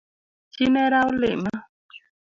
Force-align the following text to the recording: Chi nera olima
Chi 0.53 0.65
nera 0.73 0.99
olima 1.09 1.51